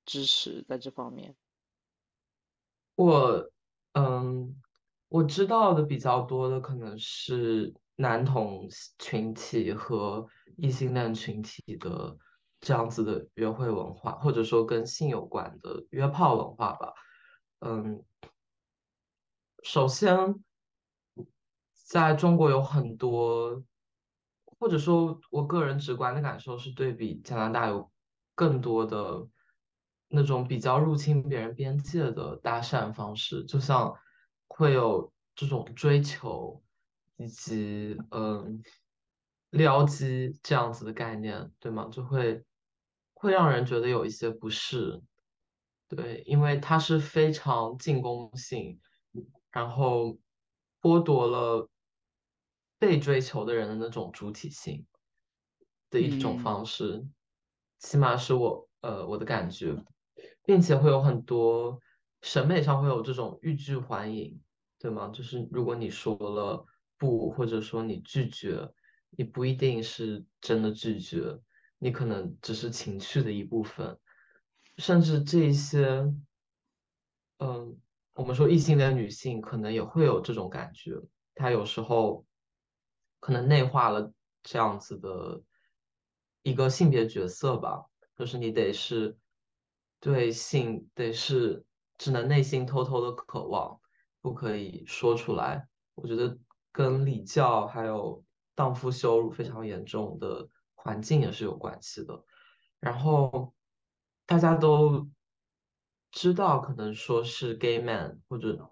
[0.06, 1.36] 知识在这方面。
[2.94, 3.50] 我，
[3.92, 4.58] 嗯，
[5.08, 8.66] 我知道的比较多的可能是男同
[8.98, 12.16] 群体和异性恋群体的
[12.60, 16.92] 这样子的约会文化，或者说跟性有关的约炮文化吧。
[17.60, 18.04] 嗯，
[19.62, 20.42] 首先，
[21.72, 23.62] 在中国有很多，
[24.44, 27.90] 或者说我个人直观的感受是，对比加拿大有
[28.34, 29.26] 更多的
[30.08, 33.94] 那种比较入侵别人边界的搭讪方式，就像
[34.46, 36.62] 会有这种追求
[37.16, 38.62] 以及嗯
[39.50, 41.88] 撩机这样子的概念，对吗？
[41.90, 42.44] 就会
[43.20, 45.02] 会让人觉得有一些不适。
[45.88, 48.78] 对，因为它是非常进攻性，
[49.50, 50.18] 然后
[50.82, 51.68] 剥夺了
[52.78, 54.86] 被追求的人的那种主体性
[55.90, 57.06] 的一种嗯方式，
[57.78, 59.82] 起码是我呃我的感觉，
[60.44, 61.80] 并且会有很多
[62.20, 64.38] 审美上会有这种欲拒还迎，
[64.78, 65.08] 对吗？
[65.08, 66.66] 就是如果你说了
[66.98, 68.70] 不，或者说你拒绝，
[69.16, 71.38] 你不一定是真的拒绝，
[71.78, 73.98] 你可能只是情绪的一部分。
[74.76, 76.12] 甚至这些，
[77.38, 77.76] 嗯，
[78.14, 80.92] 我们说异性恋女性可能也会有这种感觉，
[81.34, 82.24] 她有时候
[83.18, 84.12] 可能内化了
[84.42, 85.42] 这样子的
[86.42, 87.84] 一个性别角色吧，
[88.16, 89.16] 就是你得是
[89.98, 91.64] 对性得是
[91.96, 93.80] 只能内心偷偷的渴望，
[94.20, 95.66] 不可以说出来。
[95.96, 96.38] 我觉得
[96.70, 100.48] 跟礼教还有荡妇羞辱非常严重的
[100.80, 102.24] 环境也是有关系的。
[102.78, 103.52] 然后
[104.24, 105.08] 大家都
[106.12, 108.70] 知道，可能说是 gay man 或者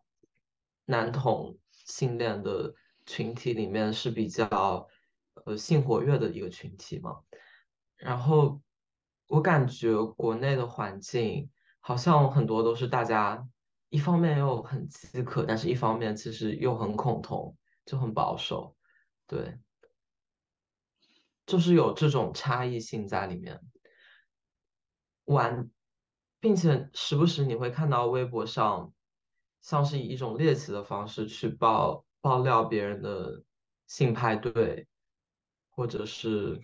[0.85, 2.73] 男同性恋的
[3.05, 4.87] 群体里面是比较
[5.45, 7.21] 呃性活跃的一个群体嘛。
[7.97, 8.61] 然后
[9.27, 13.47] 我感觉国内的环境好像很多都是大家
[13.89, 18.77] 一方面又很饥渴，但是一方面其实又很恐同，就很保守，
[19.27, 19.59] 对，
[21.47, 23.61] 就是有这种差异性在里面。
[25.25, 25.71] 玩，
[26.41, 28.93] 并且时不时你会看到微博上，
[29.63, 33.43] 像是以一种猎奇的方式去爆爆料别人的
[33.87, 34.87] 性派对，
[35.71, 36.61] 或者是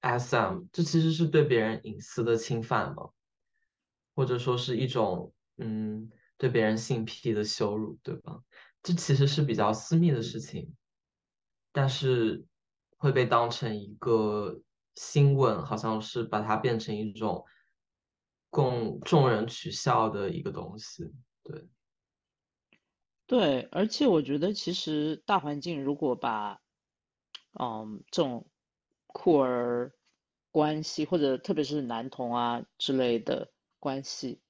[0.00, 3.10] SM，这其实是对别人隐私的侵犯嘛。
[4.14, 8.42] 或者说是一种嗯对别人性癖的羞辱，对吧？
[8.82, 10.74] 这其实是比较私密的事情，
[11.72, 12.46] 但是
[13.00, 14.60] 会被当成一个
[14.94, 17.46] 新闻，好像是把它变成一种
[18.50, 21.10] 供众人取笑的一个东西，
[21.42, 21.66] 对。
[23.26, 26.60] 对，而且我觉得其实大环境如果把，
[27.58, 28.50] 嗯，这种
[29.06, 29.94] 酷儿
[30.50, 34.42] 关系，或者特别是男同啊之类的关系，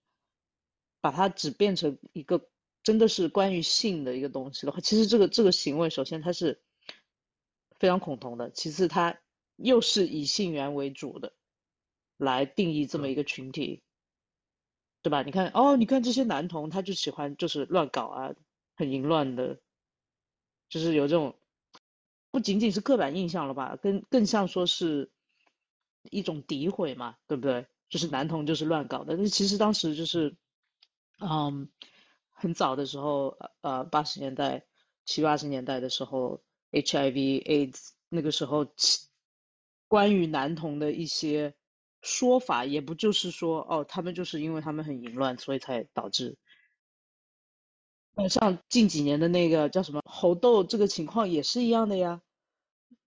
[1.00, 2.48] 把它只变成一个
[2.82, 6.62] 真的是关于性的一个东西的话，其实这个这个行为，首先它是
[7.80, 9.18] 非常恐同的，其次它
[9.56, 11.32] 又是以性缘为主的
[12.16, 13.82] 来定义这么一个群体，
[15.02, 15.24] 对吧？
[15.24, 18.34] 你看，哦，你看这些男同，他就喜欢就是乱搞啊。
[18.76, 19.60] 很淫乱的，
[20.70, 21.38] 就是有这种，
[22.30, 25.10] 不仅仅是刻板印象了吧，更更像说是
[26.10, 27.66] 一种诋毁嘛，对不对？
[27.90, 30.34] 就是男同就是乱搞的，但其实当时就是，
[31.18, 31.68] 嗯，
[32.30, 34.64] 很早的时候，呃，八十年代、
[35.04, 36.40] 七八十年代的时候
[36.72, 38.66] ，HIV、AIDS 那个时候，
[39.88, 41.54] 关于男同的一些
[42.02, 46.36] 说法，也不就是说，哦，他们就是因为他们很淫乱，所以才导致。
[48.28, 52.20] 像近几年的那个叫什么猴痘，这个情况也是一样的呀，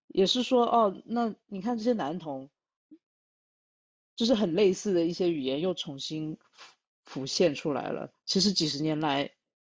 [0.08, 2.50] 也是说哦，那你看这些男童，
[4.16, 6.40] 就是很类似的一些语言又重新
[7.04, 8.12] 浮现出来了。
[8.26, 9.36] 其实几十年来，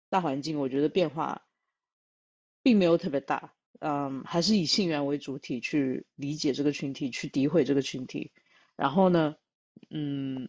[0.09, 1.45] 大环境我觉得变化
[2.63, 3.54] 并没有特别大，
[3.85, 8.33] 嗯，还是以性缘为主体去理解这个群体，去诋毁这个群体。
[8.77, 9.37] 然后呢，
[9.91, 10.49] 嗯，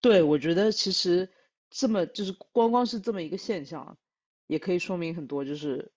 [0.00, 1.30] 对我觉得其实。
[1.76, 3.98] 这么就是光光是这么一个现象，
[4.46, 5.90] 也可以说明很多，就是，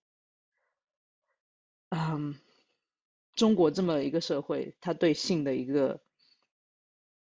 [1.90, 2.34] 嗯，
[3.36, 6.02] 中国这么一个社会，他对性的一个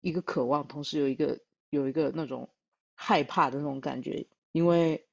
[0.01, 1.39] 一个渴望，同时有一个
[1.71, 2.53] 有一个那种
[2.93, 5.07] 害怕的那种感觉，因为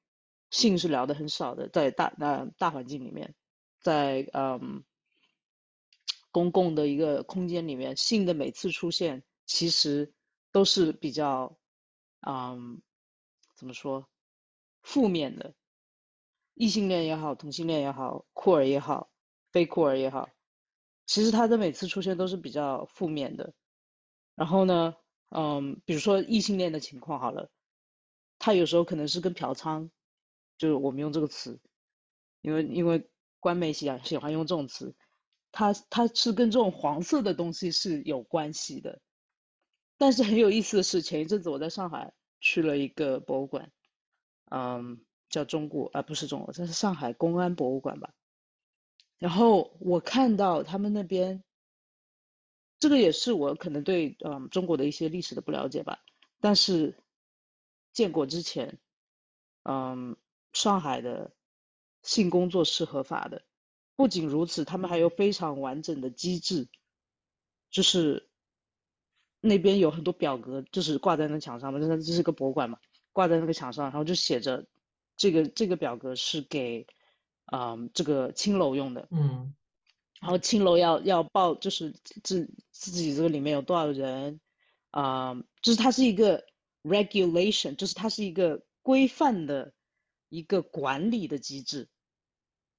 [0.51, 3.35] 性是聊的很少的，在大那大环境里面，
[3.81, 4.85] 在嗯
[6.31, 10.15] 公共的一个空间里面，性的每次出现其实
[10.53, 11.59] 都是比较
[12.21, 12.81] 嗯。
[13.57, 14.09] 怎么说？
[14.81, 15.55] 负面的，
[16.55, 19.11] 异性恋也好，同性恋也好，酷儿也好，
[19.53, 20.31] 非酷儿也好，
[21.05, 23.53] 其实他的每次出现都是比较负面的。
[24.35, 24.97] 然后呢，
[25.29, 27.51] 嗯，比如说异性恋的情况好了，
[28.39, 29.91] 他有时候可能是跟嫖娼，
[30.57, 31.61] 就是我们用这个词，
[32.41, 33.10] 因为因为
[33.41, 34.95] 官媒喜喜欢用这种词，
[35.51, 39.01] 它它是跟这种黄色的东西是有关系的。
[39.99, 42.13] 但是很有意思的是，前一阵子我在上海。
[42.43, 43.71] 去了一个博物馆，
[44.51, 48.15] 嗯，叫中国啊，不是中国，这是上海公安博物馆吧。
[49.19, 51.45] 然后我看到他们那边，
[52.79, 56.03] 这个也是我可能对嗯中国的一些历史的不了解吧。
[56.41, 56.97] 但是
[57.93, 58.79] 建国之前，
[59.65, 60.17] 嗯，
[60.55, 61.35] 上海的
[62.03, 63.43] 性工作是合法的。
[63.97, 66.69] 不仅如此，他们还有非常完整的机制，
[67.71, 68.27] 就是。
[69.43, 72.79] 那边有很多表格，就是挂在那墙上嘛，就是这是个博物馆嘛，
[73.11, 74.67] 挂在那个墙上，然后就写着，
[75.17, 76.87] 这个这个表格是给，
[77.51, 79.55] 嗯，这个青楼用的，嗯，
[80.21, 84.43] 然后青楼要要报，就是自自己这个里面有多少人，
[84.91, 86.45] 啊，就是它是一个
[86.83, 89.73] regulation，就是它是一个规范的
[90.31, 91.91] 一个管理的机制，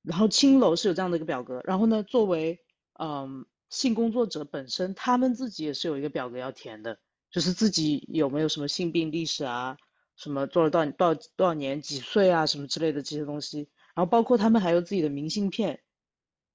[0.02, 2.60] 然后青楼是有这样的一个表格，然后呢，作为，
[3.00, 3.46] 嗯。
[3.72, 9.78] 性工作者本身，他们自己也是有一个表格要填的，就是自己有没有什么性病历史啊，
[10.18, 13.70] 什么做了多少多少多少年，几岁啊，什么之类的这些东西。
[13.96, 15.82] 然后包括他们还有自己的明信片，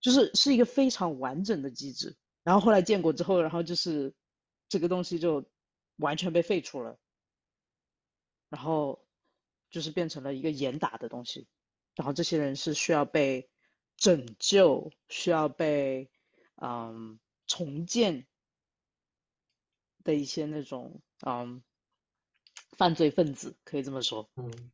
[0.03, 2.19] 就是是一个非常完整的机制。
[2.45, 4.13] 然后后来建国之后，然后就是
[4.69, 5.49] 这个东西就
[5.97, 6.99] 完全被废除了，
[8.51, 9.06] 然后
[9.70, 11.46] 就是变成了一个严打的东西。
[11.94, 13.50] 然后这些人是需要被
[13.96, 16.11] 拯救，需要被。
[16.59, 18.26] 嗯，重建
[20.02, 21.62] 的一些那种嗯
[22.79, 24.31] 犯罪分子，可以这么说。
[24.37, 24.73] 嗯，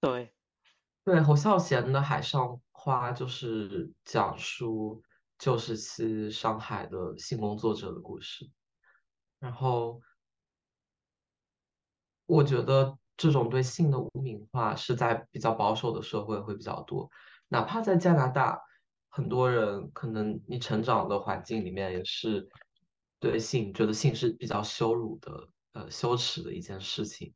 [0.00, 0.32] 对，
[1.04, 5.02] 对，侯孝贤的《海上花》就是讲述
[5.38, 8.50] 旧时期上海的性工作者的故事。
[9.38, 10.00] 然后，
[12.24, 17.10] 我觉得这种对性的污名化是在比较保守的社会会比较多，
[17.48, 18.62] 哪怕在加拿大。
[19.10, 22.48] 很多人可能你成长的环境里面也是
[23.18, 27.34] 对性觉得性是比较羞辱的，呃，羞耻的一件事情，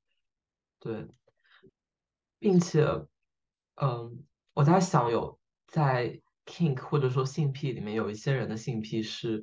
[0.78, 1.08] 对，
[2.38, 2.84] 并且，
[3.76, 9.42] 嗯，我在想有在 kink 或者说性癖里面有一些人的性癖是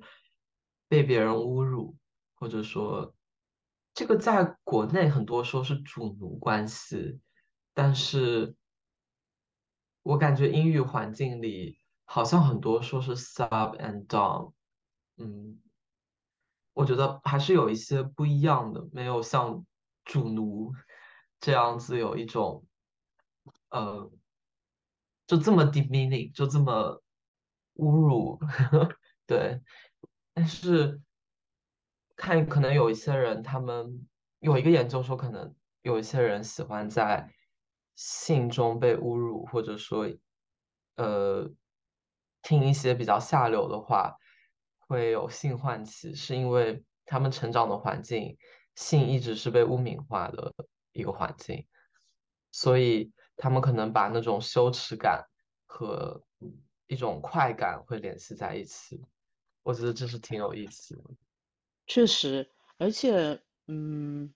[0.87, 1.97] 被别人侮辱
[2.35, 3.13] 或者说
[3.99, 7.19] 这个在国内很多说是主奴关系，
[7.73, 8.55] 但是
[10.03, 14.53] 我感觉英语环境里好像很多说是 sub and dom，
[15.17, 15.59] 嗯，
[16.71, 19.65] 我觉得还是有一些不一样的，没有像
[20.05, 20.71] 主奴
[21.41, 22.65] 这样子有一种
[23.69, 24.09] 呃，
[25.27, 27.03] 就这么 demeaning，就这么
[27.75, 28.39] 侮辱，
[29.27, 29.61] 对。
[30.33, 31.01] 但是
[32.19, 34.05] 看可能有一些人，他们
[34.39, 37.33] 有一个研究说，可能有一些人喜欢在
[37.95, 40.05] 信中被侮辱，或者说
[40.97, 41.49] 呃
[42.41, 44.17] 听一些比较下流的话，
[44.79, 48.37] 会有性唤起，是因为他们成长的环境，
[48.75, 50.53] 性一直是被污名化的
[50.91, 51.65] 一个环境，
[52.51, 55.25] 所以他们可能把那种羞耻感
[55.65, 56.21] 和
[56.87, 59.01] 一种快感会联系在一起。
[59.63, 61.03] 我觉得这是挺有意思的。
[61.89, 64.31] 确实，而且，嗯，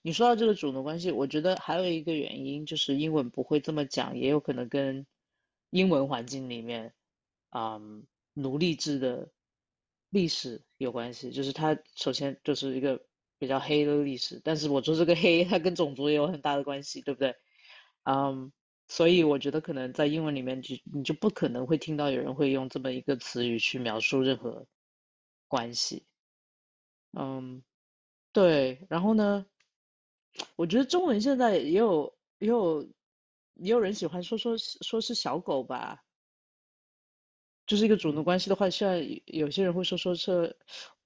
[0.00, 5.06] 你说到这个主奴关系，我觉得还有一个原因就是英文不会这么讲，也有可能跟
[5.68, 6.94] 英文环境里面，
[7.50, 9.30] 嗯，奴隶制的
[10.08, 11.30] 历史有关系。
[11.30, 13.04] 就是它首先就是一个
[13.38, 17.36] 比较黑的历史，但是我说这个黑，它跟种族也有很大的关系，对不对？
[18.04, 18.50] 嗯，
[18.88, 24.66] 所以我觉得可能在英文里面就你就不可能会听到有人会用这么一个词语去描述任何
[25.48, 26.06] 关系。
[27.16, 27.62] 嗯，
[28.32, 29.46] 对，然后呢，
[30.56, 32.82] 我觉得中文现在也有也有
[33.54, 36.04] 也有人喜欢说说说是小狗吧，
[37.66, 40.58] 就是一个主奴关系的话，现在有些人会说说是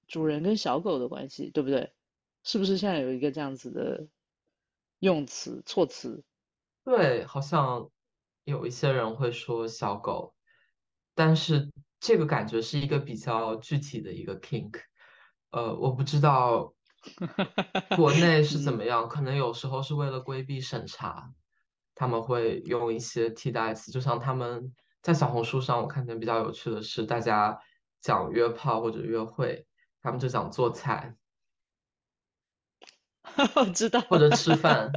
[0.06, 1.92] 主人跟小狗的关系，对不对？
[2.42, 4.08] 是不是现在有一个这样子的
[5.00, 6.24] 用词措辞？
[6.84, 7.90] 对，好像
[8.44, 10.34] 有一些人会说小狗，
[11.14, 14.80] 但是这个感觉是一个比较具体的一个 kink。
[15.50, 16.74] 呃，我不知道
[17.96, 21.32] 国内是怎嗯，么样，可能有时候是为了规避审查，
[21.94, 27.58] 他们会用一些替代词，就像他们在小红书上，我看见比较有趣的是，大家
[28.00, 29.66] 讲约炮或者约会，
[30.02, 31.16] 他们就讲做菜
[33.56, 34.90] 我知道，或者吃饭。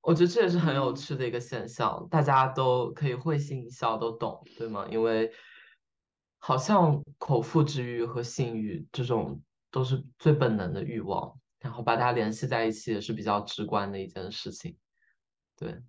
[0.00, 0.94] 我觉得这也是很有嗯。
[0.94, 4.86] 趣的一个现象，大家都可以会心一笑，都懂，对吗？
[4.90, 5.30] 因为
[6.38, 14.76] 好像口腹之欲和性欲这种都是最本能的欲望，然后把它联系在一起也是比较直观的一件事情。
[15.56, 15.82] 对，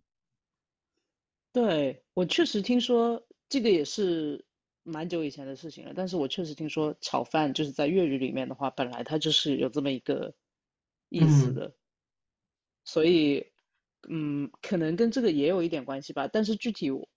[1.52, 4.46] 对，我确实听说这个也是
[4.84, 10.34] 蛮久以前的事情了，但是我确实听说炒饭就是在粤语里面的话，本来它就是有这么一个
[11.10, 11.76] 意思嗯，的，
[12.84, 13.52] 所以
[14.10, 17.08] 嗯，可能跟这个也有一点关系吧，但是具体我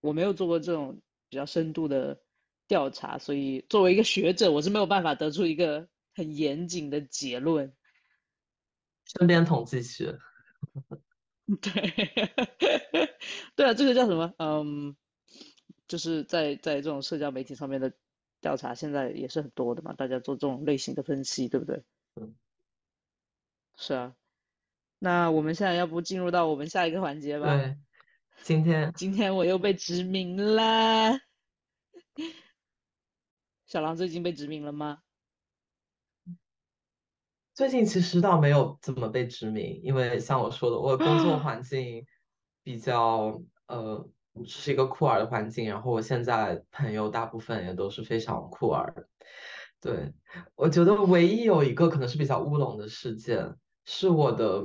[0.00, 2.20] 我没有做过这种比较深度的
[2.66, 7.74] 调查，所以作为一个学者，我是没有办法得出一个很严谨的结论。
[9.18, 10.18] 身边统计学，
[11.60, 11.72] 对，
[13.56, 14.32] 对啊，这个叫什么？
[14.38, 14.96] 嗯，
[15.86, 17.92] 就是在在这种社交媒体上面的
[18.40, 21.84] 调查，现在也是很多的嘛，大家做这种类型的分析，对不对？
[22.14, 22.34] 嗯，
[23.76, 24.16] 是啊，
[24.98, 27.56] 那我们现在要不进入到我们下一个环节吧？
[27.56, 27.76] 对，
[28.42, 31.20] 今天今天我又被殖民啦，
[33.66, 35.02] 小狼最近被殖民了吗？
[37.54, 42.06] 最近其实倒没有怎么被殖民，因为像我说的，我工作啊，环境
[42.62, 44.08] 比较呃
[44.46, 49.06] 是一个酷儿的环境，然后我现在朋友大部分也都是非常酷儿。
[49.80, 50.14] 对，
[50.54, 54.64] 我觉得唯一有一个可能是比较乌龙的事件，是我的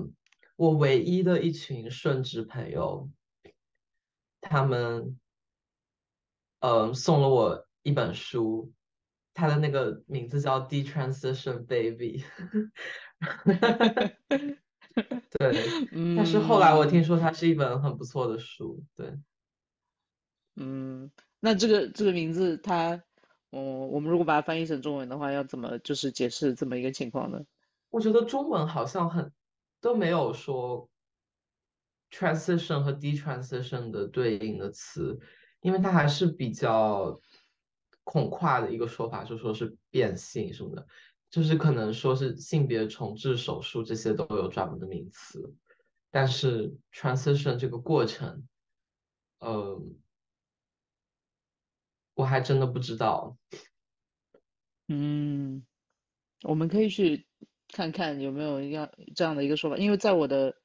[0.55, 3.09] 我唯一的一群顺直朋友，
[4.39, 5.19] 他们
[6.59, 8.71] 嗯，送了我一本书，
[9.37, 12.23] 它的那个名字叫《Detransition Baby
[15.37, 15.53] 》。对，
[16.17, 18.83] 但是后来我听嗯说它是一本很不错的书。
[18.95, 19.13] 对，
[20.55, 23.03] 嗯，那这个这个名字它，
[23.51, 27.45] 嗯，我们如果把它翻译成中文的话，要怎么就是解释这么一个情况呢？
[27.91, 29.31] 我觉得中文好像很
[29.79, 30.89] 都没有说
[32.09, 35.19] transition 和 detransition 的对应的词，
[35.61, 37.21] 因为它还是比较
[38.07, 40.87] 恐跨的一个说法，就说是变性什么的，
[41.29, 45.53] 就是可能说是性别重置手术这些都有专门的名词，
[46.09, 48.47] 但是 transition 这个过程，
[49.39, 49.81] 呃，
[52.13, 53.37] 我还真的不知道。
[54.87, 55.65] 嗯，
[56.43, 57.27] 我们可以去
[57.67, 60.55] 看看有没有一样这样的一个说法，因为在我的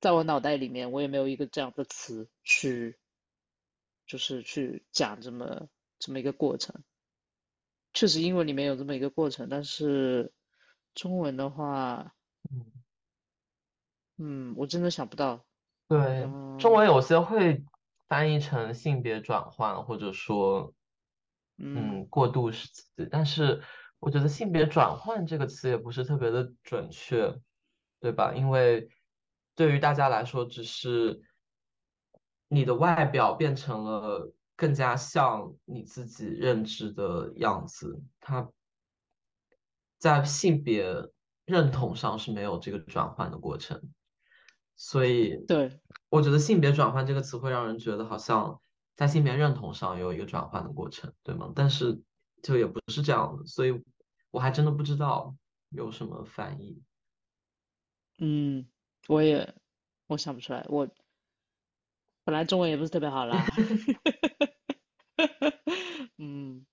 [0.00, 2.98] 在我脑袋里面，我也没有一个这样的词去
[4.06, 5.68] 就是去讲这么
[6.04, 6.84] 这么一个过程。
[7.94, 10.30] 确实英文里面有这么一个过程，但是
[10.94, 12.12] 中文的话，
[12.50, 12.66] 嗯
[14.18, 15.46] 嗯，我真的想不到。
[15.88, 16.28] 对，
[16.58, 17.64] 中嗯文有些会
[18.06, 20.74] 翻译成性别转换，或者说，
[21.56, 23.62] 嗯嗯，过渡时期，但是
[23.98, 27.40] 我觉得性别转换这个词也不是特别的准确，
[28.00, 28.34] 对吧？
[28.34, 28.90] 因为
[29.54, 31.22] 对于大家来说，只是
[32.48, 38.50] 你的外表变成了更加像你自己认知的样子，它
[39.98, 40.86] 在性别
[41.44, 43.82] 认同上是没有这个转换的过程。
[44.76, 48.60] 所以对，我觉得性别转换这个词会让人觉得好像
[48.96, 51.52] 在性别认同上有一个转换的过程，对吗？
[51.54, 52.02] 但是
[52.42, 53.82] 就也不是这样的，所以
[54.30, 55.34] 我还真的不知道
[55.70, 56.82] 有什么翻译。
[58.18, 58.66] 嗯，
[59.08, 59.54] 我也
[60.06, 60.88] 我想不出来，我
[62.24, 63.44] 本来中文也不是特别好啦。
[66.18, 66.64] 嗯，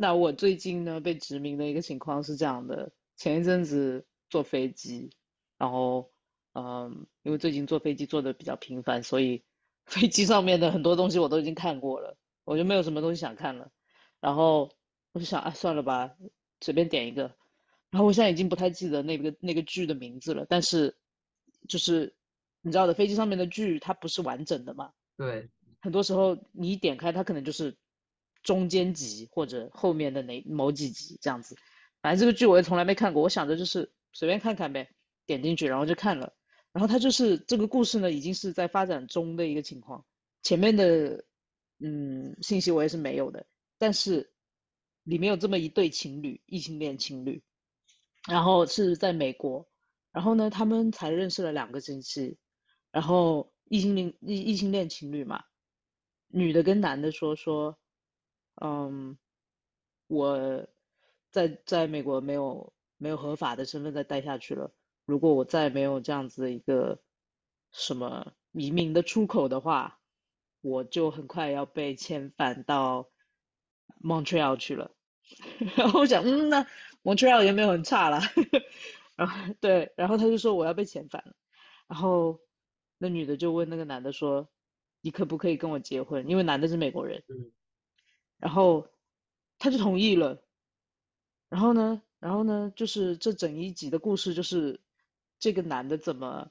[0.00, 5.10] 那我最近呢被殖民的一个情况是这样的，前一阵子坐飞机，
[5.56, 6.12] 然后
[6.52, 9.42] 嗯，因为最近坐飞机坐的比较频繁，所以
[9.86, 13.72] 飞机上面的很多东西我都已经看过了，我就没有什么东西想看了。
[14.20, 14.70] 然后
[15.12, 16.14] 我就想，啊，算了吧，
[16.60, 17.34] 随便点一个。
[17.90, 20.96] 然后我现在已经不太记得那个那个剧的名字了，但是
[21.66, 22.14] 就是
[22.60, 25.48] 你知道的，飞机上面的剧它不是完整的嘛，对，
[25.80, 27.76] 很多时候你一点开它可能就是
[28.42, 31.56] 中间集或者后面的哪某几集这样子。
[32.00, 34.88] 反正这个剧我也从来没看过，我想着就是随便看看呗，
[35.26, 36.32] 点进去然后就看了。
[36.72, 40.04] 然后它就是这个故事呢，已经是在发展中的一个情况，
[40.42, 41.24] 前面的
[41.80, 43.46] 嗯信息我也是没有的，
[43.78, 44.32] 但是
[45.02, 47.42] 里面有这么一对情侣，异性恋情侣，
[48.28, 49.66] 然后是在美国，
[50.12, 52.36] 然后呢他们才认识了两个星期，
[52.92, 55.42] 然后异性恋异异性恋情侣嘛，
[56.28, 57.78] 女的跟男的说说，
[58.60, 59.16] 嗯，
[60.06, 60.66] 我
[61.30, 64.72] 在在美国没有没有合法的身份再待下去了。
[65.04, 67.00] 如果我再没有这样子的一个
[67.72, 70.00] 什么移民的出口的话，
[70.60, 73.08] 我就很快要被遣返到
[74.02, 74.90] Montreal 去了。
[75.76, 76.66] 然后我想，嗯，那
[77.02, 78.20] Montreal 也没有很差啦。
[79.16, 81.34] 然后对，然后他就说我要被遣返了。
[81.86, 82.40] 然后
[82.98, 84.48] 那女的就问那个男的说，
[85.00, 86.28] 你可不可以跟我结婚？
[86.28, 87.22] 因为男的是美国人。
[87.28, 87.52] 嗯
[88.38, 88.88] 然后
[89.58, 90.42] 他就同意了。
[91.48, 94.80] 然后呢，然后呢，就是这整一集的故事就是
[95.38, 96.50] 这个男的怎么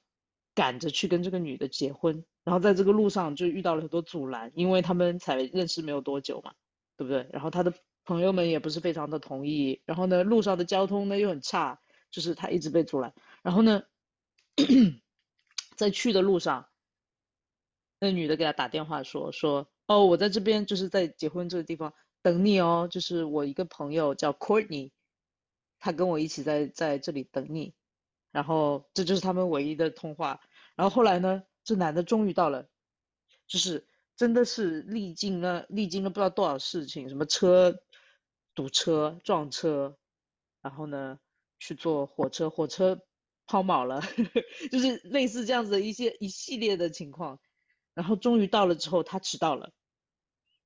[0.56, 6.54] 赶着去跟这个女的结婚，然后在这个路上就遇到了很多阻拦，因为他们才认识没有多久嘛，
[6.96, 7.30] 对不对？
[7.32, 7.74] 然后他的
[8.06, 11.80] 朋友们也不是非常的同意，然后呢，路上的交通呢又很差，
[12.10, 13.14] 就是他一直被阻拦。
[13.44, 13.84] 然后呢，
[15.78, 16.70] 在去的路上，
[18.00, 24.92] 那女的给他打电话说说，哦，我在这边就是在结婚这个地方等你哦，就是我一个朋友叫 Courtney，
[25.80, 27.74] 他跟我一起在在这里等你，
[28.32, 30.42] 然后这就是他们唯一的通话。
[30.76, 32.68] 然后后来呢，这男的终于到了，
[33.48, 37.80] 就是真的是历经了历经了不知道多少事情，什么车
[38.54, 39.98] 堵车、撞车，
[40.62, 41.18] 然后呢
[41.60, 43.00] 去坐火车，火车
[43.46, 44.02] 抛锚了，
[44.70, 47.40] 就是类似这样子的一些一系列的情况。
[47.98, 49.72] 然后终于到了之后，他迟到了，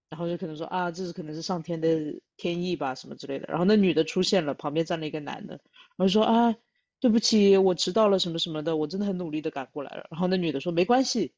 [0.09, 3.45] 然后就可能说啊，这是可能是上天的天意吧，什么之类的。
[3.47, 5.53] 然后那女的出现了，旁边站了一个男的，
[5.95, 6.53] 然后说啊，
[6.99, 10.07] 对不起，我迟到了，什么什么的，我真的很努力的赶过来了。
[10.11, 11.33] 然后那女的说没关系，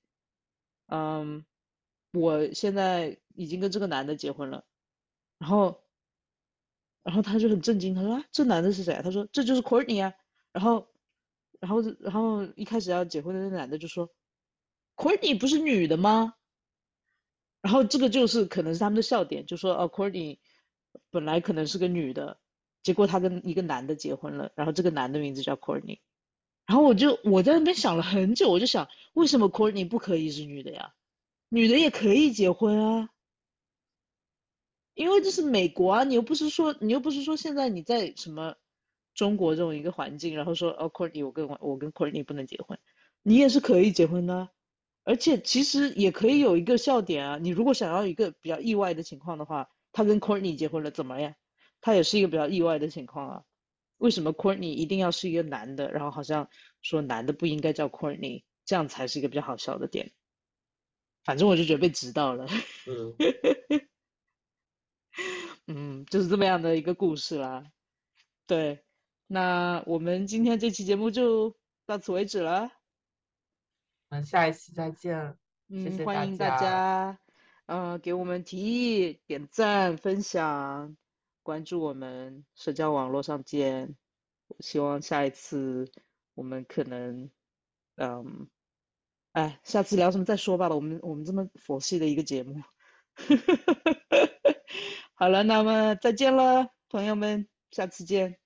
[0.88, 1.46] 嗯，
[2.12, 4.66] 我现在已经跟这个男的结婚了。
[5.38, 5.84] 然后，
[7.04, 9.00] 然后他就很震惊，他说啊，这男的是谁？
[9.04, 10.12] 他说这就是 Courtney 啊。
[10.54, 10.88] 然后，
[11.60, 14.10] 然后，然后一开始要结婚的那男的就说
[14.96, 16.36] ，Courtney 不是女的吗？
[17.62, 20.40] 然后这个就是可能是他们的笑点，就说哦，Courtney
[21.10, 22.40] 本来可能是个女的，
[22.82, 26.00] 结果她跟一个男的结婚了，然后这个男的名字叫 Courtney。
[26.66, 30.94] 然后我就我在那边想了很久，我就想为什么 Courtney 不可以是女的呀？
[31.50, 33.10] 女的也可以结婚啊。
[34.94, 38.56] 因为这是美国啊，你又不是说你又不是说现在你在什么
[39.16, 42.78] 中国这种一个环境，然后说哦，Courtney 我跟我我跟 Courtney 不能结婚，
[43.24, 44.50] 你也是可以结婚的，
[45.04, 51.36] 而且其实也可以有一个笑点啊，你如果想要一个比较意外的情况的话，他跟 Courtney 结婚了怎么样？
[51.82, 53.44] 他也是一个比较意外的情况啊，
[53.98, 56.50] 为什么 Courtney 一定要是一个男的，然后好像
[56.82, 60.14] 说男的不应该叫 Courtney，这样才是一个比较好笑的点。
[61.26, 62.48] 反正我就觉得被指到了。
[62.88, 63.16] 嗯，
[65.68, 67.66] 嗯，就是这么样的一个故事啦。
[68.48, 68.84] 对，
[69.28, 72.72] 那我们今天这期节目就到此为止了。
[74.22, 75.38] 下一期再见，
[75.70, 76.58] 谢嗯，谢大欢迎大家。
[76.58, 77.20] 家，
[77.66, 80.96] 呃，给我们提议、点赞、分享、
[81.42, 83.96] 关注我们，社交网络上见。
[84.60, 85.92] 希望下一次
[86.36, 87.32] 我们可能，
[87.96, 88.48] 嗯，
[89.32, 90.76] 哎，下次聊什么再说吧了。
[90.76, 92.62] 我们我们这么佛系的一个节目，
[95.16, 98.43] 好了，那么再见了，朋友们，下次见。